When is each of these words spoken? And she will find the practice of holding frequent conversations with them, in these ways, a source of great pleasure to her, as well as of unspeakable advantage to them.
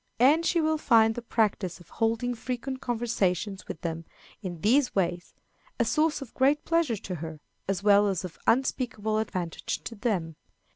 And 0.19 0.43
she 0.43 0.59
will 0.59 0.79
find 0.79 1.13
the 1.13 1.21
practice 1.21 1.79
of 1.79 1.89
holding 1.89 2.33
frequent 2.33 2.81
conversations 2.81 3.67
with 3.67 3.81
them, 3.81 4.03
in 4.41 4.61
these 4.61 4.95
ways, 4.95 5.35
a 5.79 5.85
source 5.85 6.23
of 6.23 6.33
great 6.33 6.65
pleasure 6.65 6.97
to 6.97 7.15
her, 7.21 7.39
as 7.67 7.83
well 7.83 8.07
as 8.07 8.25
of 8.25 8.39
unspeakable 8.47 9.19
advantage 9.19 9.83
to 9.83 9.93
them. 9.93 10.37